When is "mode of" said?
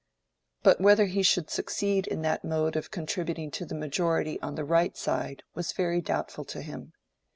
2.43-2.89